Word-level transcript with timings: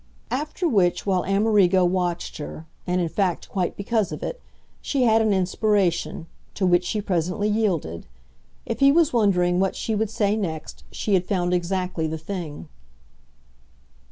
After 0.31 0.67
which 0.67 1.05
while 1.05 1.23
Amerigo 1.25 1.85
watched 1.85 2.37
her, 2.37 2.65
and 2.87 2.99
in 2.99 3.07
fact 3.07 3.49
quite 3.49 3.77
because 3.77 4.11
of 4.11 4.23
it, 4.23 4.41
she 4.81 5.03
had 5.03 5.21
an 5.21 5.31
inspiration, 5.31 6.25
to 6.55 6.65
which 6.65 6.83
she 6.85 7.01
presently 7.01 7.47
yielded. 7.47 8.07
If 8.65 8.79
he 8.79 8.91
was 8.91 9.13
wondering 9.13 9.59
what 9.59 9.75
she 9.75 9.93
would 9.93 10.09
say 10.09 10.35
next 10.35 10.85
she 10.91 11.13
had 11.13 11.27
found 11.27 11.53
exactly 11.53 12.07
the 12.07 12.17
thing. 12.17 12.67